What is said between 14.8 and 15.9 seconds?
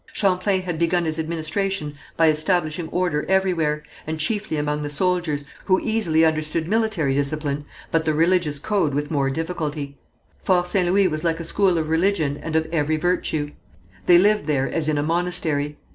in a monastery.